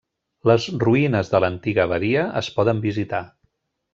[0.51, 3.23] Les ruïnes de l'antiga abadia es poden visitar.